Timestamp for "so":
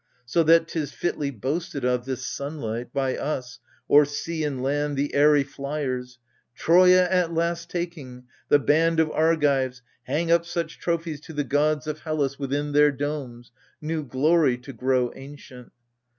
0.25-0.41